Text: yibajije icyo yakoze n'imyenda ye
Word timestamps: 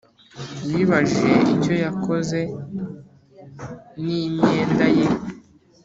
yibajije 0.69 1.33
icyo 1.53 1.73
yakoze 1.83 2.39
n'imyenda 4.03 4.85
ye 4.97 5.07